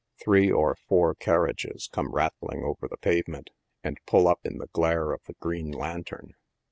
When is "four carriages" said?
0.73-1.87